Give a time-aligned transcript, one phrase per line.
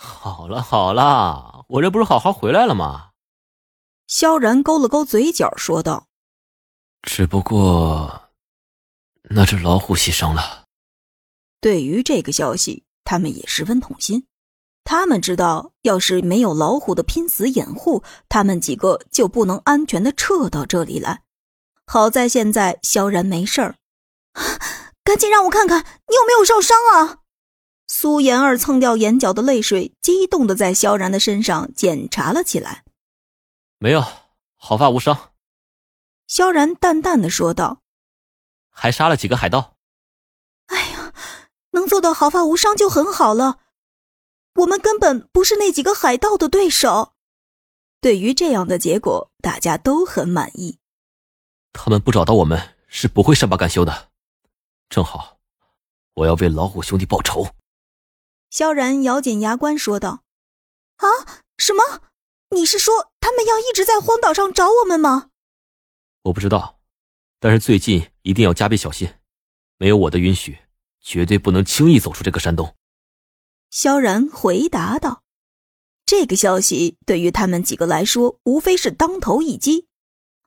[0.00, 3.10] 好了好了，我这不是好好回来了吗？
[4.06, 6.06] 萧然勾了勾嘴角，说道
[7.02, 8.30] ：“只不过，
[9.24, 10.66] 那只老虎牺牲了。”
[11.60, 14.24] 对于这个消息，他们也十分痛心。
[14.84, 21.22] 他们知道，要是没有老虎的拼死掩护，他们几个就不能安全的撤到这里来。
[21.84, 23.74] 好在现在萧然没事儿，
[25.02, 27.18] 赶紧让我看看你有没有受伤啊！
[27.90, 32.84] 苏妍儿蹭掉眼角的泪水，激动的在萧然的身上检查了起来。
[33.78, 34.04] 没有，
[34.56, 35.32] 毫发无伤。
[36.26, 37.80] 萧然淡淡的说道
[38.68, 39.76] ：“还杀了几个海盗。”
[40.68, 41.14] 哎呀，
[41.70, 43.60] 能做到毫发无伤就很好了。
[44.56, 47.14] 我们根本不是那几个海盗的对手。
[48.00, 50.78] 对于这样的结果，大家都很满意。
[51.72, 54.10] 他们不找到我们是不会善罢甘休的。
[54.90, 55.38] 正好，
[56.14, 57.46] 我要为老虎兄弟报仇。
[58.50, 60.24] 萧然咬紧牙关说道
[60.96, 61.06] ：“啊，
[61.58, 62.02] 什么？
[62.50, 65.30] 你是说他们要一直在荒岛上找我们吗？”
[66.24, 66.78] 我不知道，
[67.38, 69.08] 但是最近一定要加倍小心。
[69.76, 70.58] 没有我的允许，
[71.00, 72.74] 绝对不能轻易走出这个山洞。
[73.70, 75.22] 萧然回答道
[76.06, 79.86] ：“这个消息对于他们几个来说，无非是当头一击。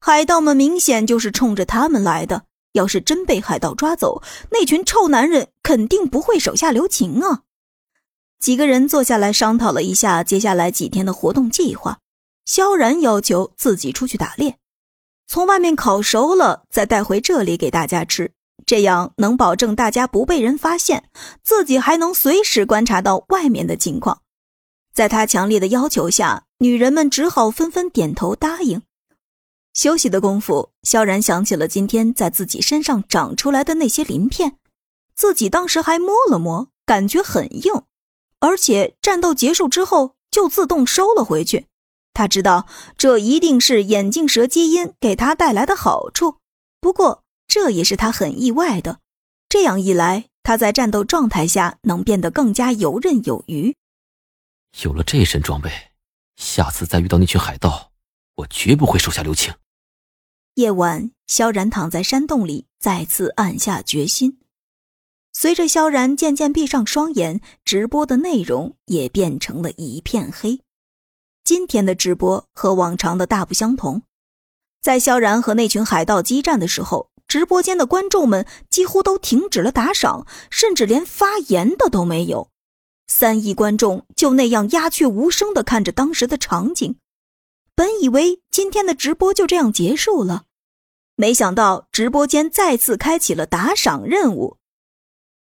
[0.00, 2.46] 海盗们明显就是冲着他们来的。
[2.72, 7.42] 要是真被海盗抓走，那群臭男人肯定不会手下留情啊！”
[8.40, 11.98] 几个人坐下来商讨了一下接下来几天的活动计划。
[12.46, 14.56] 萧然要求自己出去打猎，
[15.28, 18.32] 从外面烤熟了再带回这里给大家吃。
[18.66, 21.04] 这样能保证大家不被人发现，
[21.42, 24.22] 自己还能随时观察到外面的情况。
[24.92, 28.82] 在他强烈的要求下，女人们只好纷纷点头答应。
[29.74, 34.56] 休息的功夫，萧然想起了今天在自己身上长出来的那些鳞片，
[35.14, 37.72] 自己当时还摸了摸，感觉很硬，
[38.40, 41.66] 而且战斗结束之后就自动收了回去。
[42.12, 42.66] 他知道
[42.98, 46.38] 这一定是眼镜蛇基因给他带来的好处，
[46.80, 47.22] 不过。
[47.52, 49.00] 这也是他很意外的，
[49.48, 53.74] 这样一来，他在战斗状态下能变得更加游刃有余。
[54.84, 55.68] 有了这身装备，
[56.36, 57.90] 下次再遇到那群海盗，
[58.36, 59.52] 我绝不会手下留情。
[60.54, 64.38] 夜晚，萧然躺在山洞里，再次暗下决心。
[65.32, 70.60] 随着萧然渐渐闭上双眼，直播的内容也变成了一片黑。
[71.44, 74.02] 今天的直播和往常的大不相同，
[74.82, 77.10] 在萧然和那群海盗激战的时候。
[77.28, 82.50] 直播间的观众们几乎都停止了打赏，甚至连发言的都没有。
[83.06, 86.96] 三亿观众就那样鸦雀无声地看着当时的场景。
[87.76, 90.46] 本以为今天的直播就这样结束了，
[91.14, 94.56] 没想到直播间再次开启了打赏任务。